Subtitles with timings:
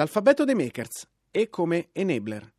[0.00, 2.50] L'alfabeto dei makers è come enabler.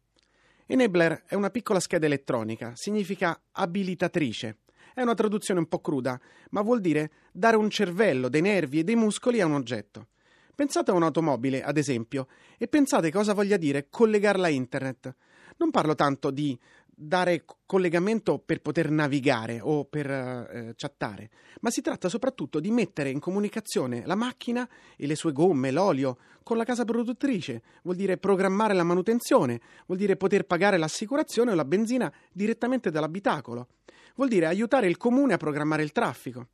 [0.68, 4.58] Enabler è una piccola scheda elettronica, significa abilitatrice.
[4.94, 6.22] È una traduzione un po' cruda,
[6.52, 10.10] ma vuol dire dare un cervello, dei nervi e dei muscoli a un oggetto.
[10.54, 15.16] Pensate a un'automobile, ad esempio, e pensate cosa voglia dire collegarla a internet.
[15.58, 16.58] Non parlo tanto di
[17.04, 23.10] dare collegamento per poter navigare o per eh, chattare, ma si tratta soprattutto di mettere
[23.10, 27.64] in comunicazione la macchina e le sue gomme, l'olio, con la casa produttrice.
[27.84, 33.68] Vuol dire programmare la manutenzione, vuol dire poter pagare l'assicurazione o la benzina direttamente dall'abitacolo.
[34.16, 36.50] Vuol dire aiutare il comune a programmare il traffico.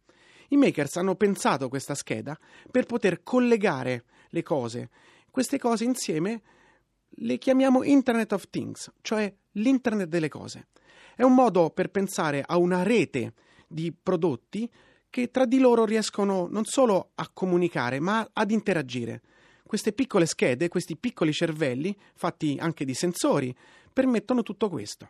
[0.49, 2.37] I makers hanno pensato questa scheda
[2.71, 4.89] per poter collegare le cose.
[5.29, 6.41] Queste cose insieme
[7.09, 10.67] le chiamiamo Internet of Things, cioè l'internet delle cose.
[11.15, 13.33] È un modo per pensare a una rete
[13.67, 14.69] di prodotti
[15.09, 19.21] che tra di loro riescono non solo a comunicare, ma ad interagire.
[19.63, 23.55] Queste piccole schede, questi piccoli cervelli, fatti anche di sensori,
[23.91, 25.09] permettono tutto questo.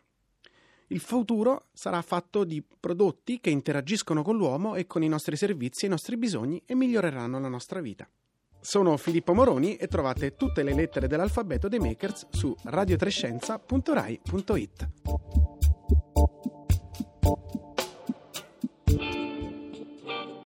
[0.87, 5.83] Il futuro sarà fatto di prodotti che interagiscono con l'uomo e con i nostri servizi
[5.83, 8.09] e i nostri bisogni e miglioreranno la nostra vita.
[8.59, 15.46] Sono Filippo Moroni e trovate tutte le lettere dell'alfabeto dei makers su radiotrescienza.rai.it.